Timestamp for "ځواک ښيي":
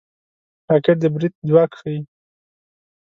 1.47-1.99